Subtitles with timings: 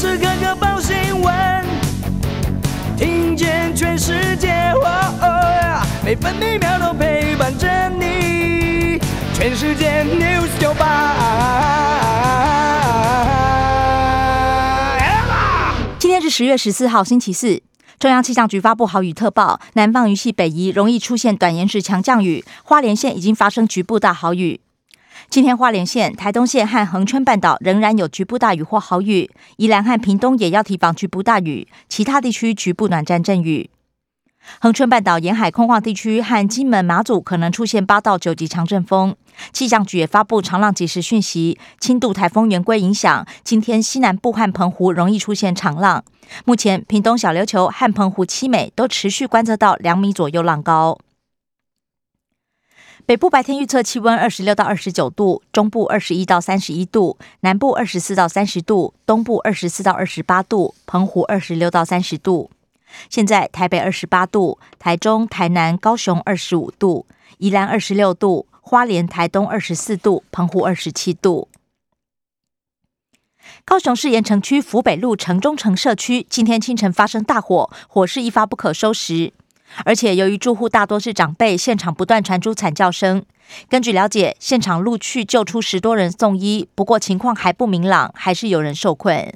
[0.00, 1.62] 时刻刻报新闻，
[2.96, 4.72] 听见全世界，
[6.02, 8.98] 每分每秒都陪伴着你。
[9.34, 11.14] 全世界 news 九八。
[15.98, 17.60] 今天是十月十四号，星期四。
[17.98, 22.42] 中央气象局发布豪雨特报，南方雨系北移，容易出现短延时强降雨。
[22.64, 24.62] 花莲县已经发生局部大豪雨。
[25.28, 33.70] 今天花莲县、台东县和恒春半岛仍然有局部大雨或豪雨，宜兰和屏东也要提防局部大雨，其他地区局部短暂阵雨。
[34.58, 39.14] 恒春半岛沿海空旷地区和金门、马祖可能出现八到九级强阵风。
[39.52, 46.02] 气象局也发布长浪即时讯息，轻度台风圆规影响，今天西南部和澎湖容易出现长浪。
[46.46, 50.98] 目前屏东小琉球和澎湖七美都持续观测到两米左右浪高。
[53.06, 62.50] 北部白天预测气温二十六到二十九度，中部二十一到三十一度，南部二十四到三十度，东部二十四到二十八度，澎湖二十六到三十度。
[63.08, 67.06] 现在台北二十八度，台中、台南、高雄二十五度，
[67.38, 71.48] 宜兰二十六度，花莲、台东二十四度，澎湖二十七度。
[73.64, 79.32] 高雄市盐城区福北路城中城社区今天清晨发生大火，火势一发不可收拾。
[79.84, 83.24] 而且由于住户大多是长辈，现场不断传出惨叫声。
[83.68, 89.32] 根据了解，现场陆续救出十多人送医，不过情况还不明朗，还是有人受困。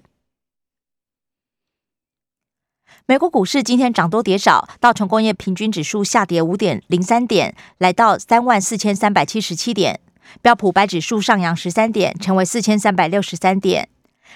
[3.07, 9.97] 美国股市今天涨多跌少，道琼工业平均指数下跌五点零三点，来到三万四千三百七十七点；
[10.41, 13.85] 标普白指数上扬十三点，成为四千三百六十三点；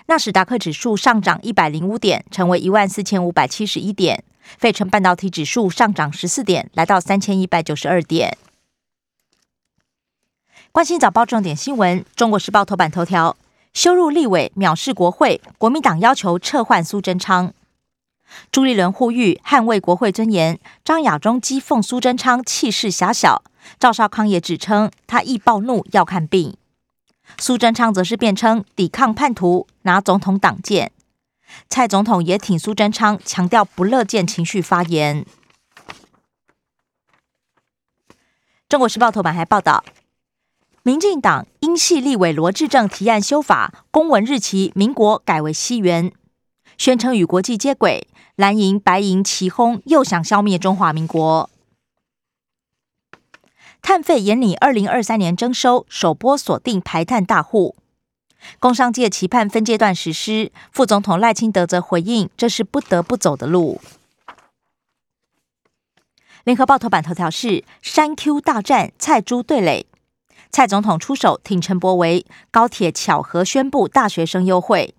[0.06, 4.18] 纳斯达克指数上涨一百零五点，成为一万四千五百七十一点；
[4.56, 8.38] 费城半导体指数上涨十四点，来到三千一百九十二点。
[10.72, 13.36] 关心早报重点新闻，《中国时报》头版头条：
[13.74, 17.52] 羞辱立委，藐视国会，国民党要求撤换苏贞昌。
[18.52, 23.42] 朱立伦呼吁捍卫国会尊严，张亚中讥讽苏贞昌气势狭小，
[23.80, 26.54] 赵少康也指称他易暴怒要看病。
[27.38, 30.92] 苏贞昌则是辩称抵抗叛徒，拿总统挡箭。
[31.68, 35.24] 蔡总统也挺苏贞昌，强调不乐见情绪发言。
[38.68, 39.82] 中国时报头版还报道，
[40.82, 46.12] 民进党英系立委罗志正提案修法，公文日期民国改为西元，
[46.76, 48.06] 宣称与国际接轨。
[48.36, 51.50] 蓝营白银齐轰，又想消灭中华民国。
[53.82, 57.74] 碳费延领二零二三年征收，首波锁定排碳大户。
[58.58, 63.80] 工商界期盼分阶段实施，副总统赖清德则回应，这是不得不走的路。
[66.44, 69.86] 联合报头版头条是山 Q 大战，蔡朱对垒，
[70.50, 74.94] 蔡总统出手挺陈柏维，高铁巧合宣布大学生优惠。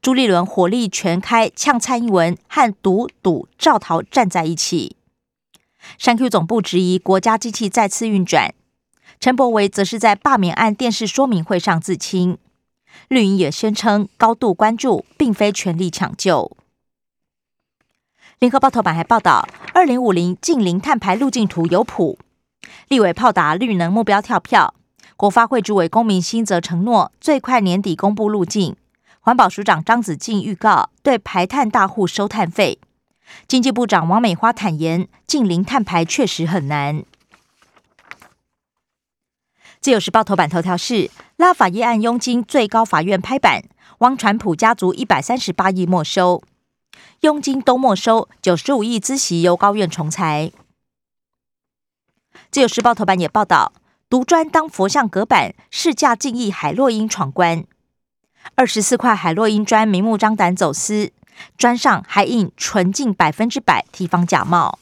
[0.00, 4.96] 朱立伦火力全开，呛蔡英文和赌赌赵桃站在一起。
[5.98, 8.54] 山 Q 总部质疑国家机器再次运转，
[9.20, 12.38] 陈柏维则是在罢免案电视说明会上自清。
[13.08, 16.56] 绿营也宣称高度关注，并非全力抢救。
[18.38, 22.18] 联合报头版还报道，二零五零近零碳排路径图有谱，
[22.88, 24.74] 立委炮打绿能目标跳票。
[25.16, 28.74] 国发会主委公明鑫则承诺，最快年底公布路径。
[29.20, 32.80] 环保署长张子静预告对排碳大户收碳费，
[33.46, 37.04] 经济部长王美花坦言，近零碳排确实很难。
[39.82, 43.64] 自由时报头版头条是拉法叶案佣金最高法院拍板，
[43.98, 46.40] 汪传普家族一百三十八亿没收，
[47.22, 50.52] 佣金都没收，九十五亿孳息由高院重裁。
[52.52, 53.72] 自由时报头版也报道，
[54.08, 57.64] 独专当佛像隔板，市价近亿海洛因闯关。
[58.54, 61.10] 二十四块海洛因砖明目张胆走私，
[61.58, 64.78] 砖上还印纯净百分之百，提防假冒。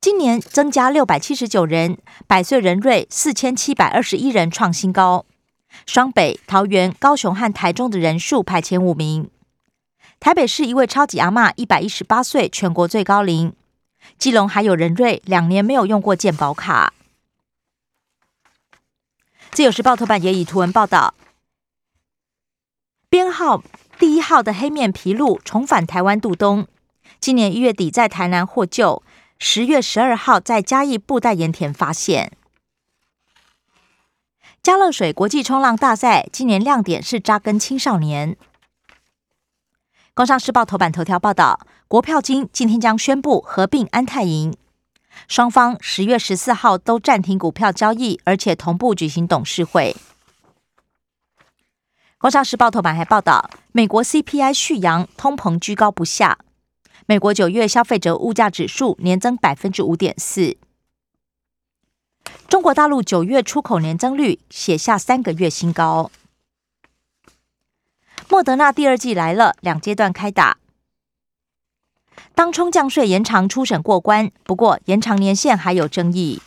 [0.00, 5.26] 今年增加六百七十九人，百岁人瑞四千七百二十一人创新高。
[5.84, 9.30] 双北、桃园、高雄和台中的人数排前五名。
[10.20, 13.52] 台北市一位超级阿嬷一百一十八岁，全国最高龄。
[14.18, 16.92] 基隆还有人瑞两年没有用过健保卡。
[19.50, 21.14] 自由时报头版也以图文报道，
[23.08, 23.62] 编号
[23.98, 26.66] 第一号的黑面琵鹭重返台湾渡冬，
[27.18, 29.02] 今年一月底在台南获救，
[29.38, 32.32] 十月十二号在嘉义布袋盐田发现。
[34.62, 38.36] 加乐水国际冲浪大赛今年亮点是扎根青少年。
[40.14, 44.56] 工商时报头版头条报道，国票金今天将宣布合并安泰银。
[45.28, 49.94] 双方十月十四号都暂停股票交易，而且同步举行董事会。
[52.18, 56.38] 工商时报头版还报道，美国 CPI 续扬，通膨居高不下。
[57.08, 60.56] 美国九月消费者物价指数年增百分之五点四。
[62.48, 66.10] 中国大陆九月出口年增率写下三个月新高。
[68.28, 70.58] 莫德纳第二季来了，两阶段开打。
[72.34, 76.42] 当冲降税延长初审过关，不过延长年限还有争议。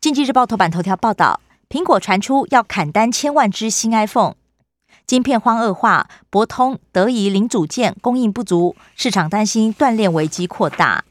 [0.00, 1.40] 经济日报头版头条报道，
[1.70, 4.36] 苹果传出要砍单千万只新 iPhone，
[5.08, 11.02] 晶片荒恶化，博通、德仪零组件供应不足，市场担心断链危机扩大。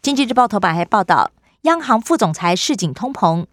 [0.00, 1.32] 经济日报头版还报道，
[1.62, 3.46] 央行副总裁市井通膨，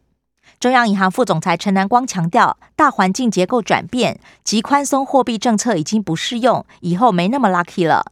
[0.59, 8.11] 中央银行副总裁陈南光强调，大环境结构转变，及宽松货币政策已经不适用，以后没那么 lucky 了。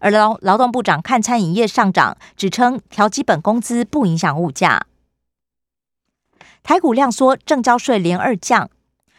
[0.00, 4.84] 而劳劳动部长看餐饮业上涨，指称调基本工资不影响物价。
[6.62, 8.68] 台股量缩，正交税连二降，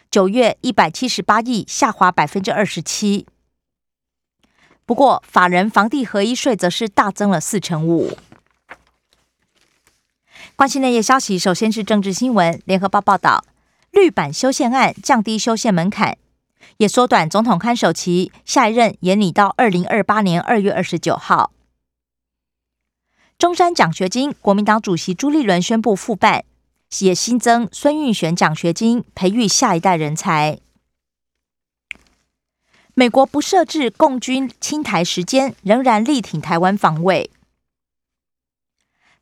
[0.10, 3.26] 九月一百七十八亿，下滑百分之二十七。
[4.86, 8.18] 不过，法人房地合一税则是大增了四成五。
[10.56, 12.62] 关心内页消息，首先是政治新闻。
[12.66, 13.44] 联合报报道，
[13.92, 16.18] 绿版修宪案降低修宪门槛，
[16.78, 21.52] 也缩短总统看守期，下一任延拟到二零二八年二月二十九号。
[23.38, 26.46] 中山奖学金，国民党主席朱立伦宣布复办，
[27.00, 30.60] 也新增孙运璇奖学金，培育下一代人才。
[32.94, 37.30] 美国不设置共军侵台时间，仍然力挺台湾防卫。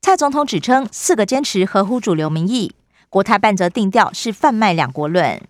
[0.02, 2.76] 蔡总统指称四个坚持合乎主流民意，
[3.10, 5.42] 国台办则定调是贩卖两国论。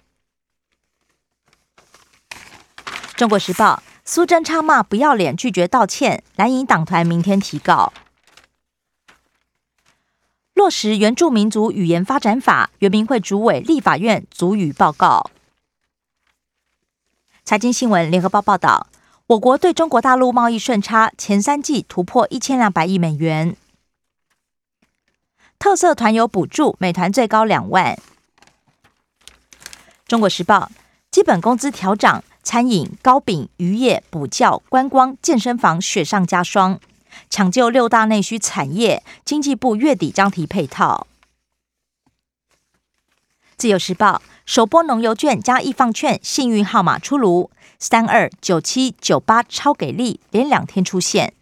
[3.16, 7.94] 中国时报苏贞昌骂不要脸，拒绝道歉，蓝营党团明天提告。
[10.56, 15.30] 落实原住民族语言发展法，原民会主委立法院足语报告。
[17.44, 18.88] 财经新闻，联合报报道，
[19.28, 23.57] 我国对中国大陆贸易顺差前三季突破一千两百亿美元。
[25.60, 28.00] 特色团游补助，美团最高两万。
[30.07, 30.72] 中国时报，
[31.12, 36.80] 基本工资调涨，餐饮、糕饼、渔业、补教、观光、健身房雪上加霜，
[37.36, 39.04] 抢救六大内需产业。
[39.26, 41.06] 经济部月底将提配套。
[43.58, 44.22] 自由时报。
[44.46, 51.34] 首波农油券加易放券幸运号码出炉，三二九七九八超给力，连两天出现。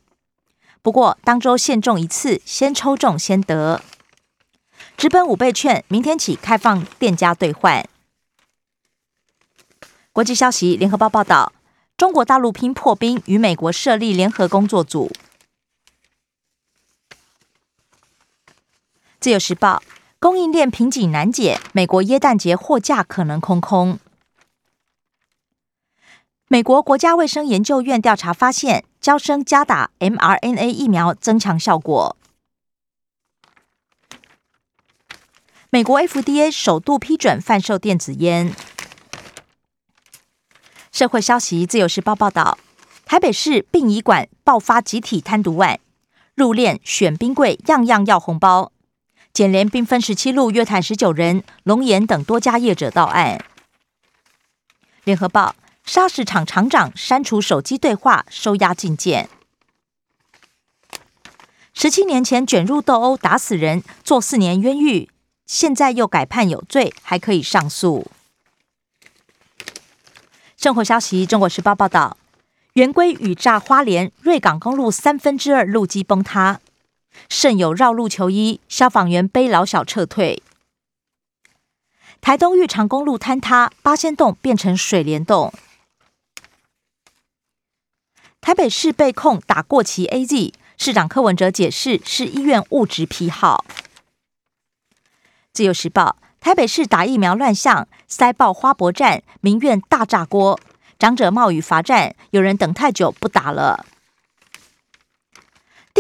[0.82, 3.84] 不过当周限中一次，先抽中先得。
[4.98, 7.88] 直奔五倍券明天起开放店家兑换。
[10.12, 11.54] 国际消息，联合报报道，
[11.96, 15.12] 中国大陆拼破冰，与美国设立联合工作组。
[19.24, 19.82] 自由时报。
[20.20, 23.98] 供应链瓶颈难解，美国耶诞节货架可能空空。
[26.50, 32.18] 美国国家卫生研究院调查发现，娇生加打 mRNA 疫苗增强效果。
[35.70, 38.54] 美国 FDA 首度批准贩售电子烟。
[40.92, 42.58] 社会消息，自由时报报道，
[43.06, 45.80] 台北市殡仪馆爆发集体贪渎案，
[46.36, 48.73] 入殓选冰柜，样样要红包。
[49.34, 53.44] 检联兵分十七路约谈十九人，龙岩等多家业者到案。
[55.06, 59.28] 联合报砂石厂厂长删除手机对话，收押禁见。
[61.74, 65.10] 十七年前卷入斗殴打死人，坐四年冤狱，
[65.48, 68.12] 现在又改判有罪，还可以上诉。
[70.56, 72.18] 生活消息：中国时报报道，
[72.74, 76.60] 圆规雨炸花莲瑞港公路三分之二路基崩塌。
[77.30, 80.42] 甚有绕路求医，消防员背老小撤退。
[82.22, 85.54] 台东玉长公路坍塌，八仙洞变成水帘洞。
[88.40, 93.66] 台北市被控打过期 A Z，市长柯文哲解释是医院物质批号。
[95.52, 100.60] 自由时报，台北市打疫苗乱象，塞爆花博站，民怨大炸锅，
[100.98, 103.86] 长者冒雨罚站，有人等太久不打了。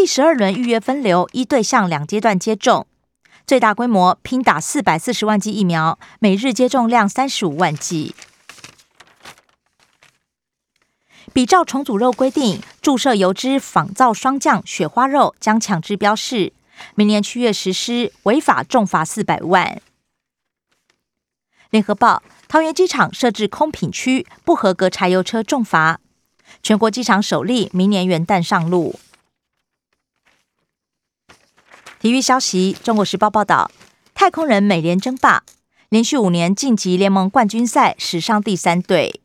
[0.03, 2.86] 第十二轮预约分流，一对象两阶段接种，
[3.48, 8.13] 最大规模拼打四百四十万剂疫苗，每日接种量三十五万剂。
[11.31, 16.51] 比照重组肉规定，注射油脂仿造双降雪花肉将强制标示，
[16.95, 19.81] 明年七月实施，违法重罚四百万。
[21.69, 26.01] 联合报：桃园机场设置空品区，不合格柴油车重罚。
[26.62, 29.00] 全国机场首例，明年元旦上路。
[32.03, 33.72] 体育消息：中国时报报道，
[34.13, 35.43] 太空人美联争霸，
[35.88, 39.22] 连续五年晋级联盟冠军赛，史上第三队。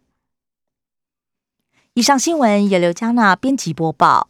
[1.94, 4.28] 以上新闻由刘嘉娜编辑播报。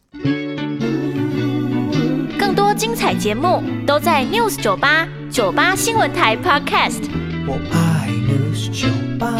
[2.39, 7.03] 更多精彩节目都在 News 九八九八新闻台 Podcast。
[7.45, 8.87] 我爱 News 酒
[9.19, 9.31] 吧。